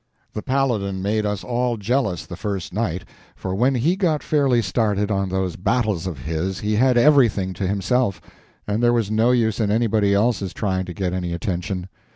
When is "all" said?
1.43-1.77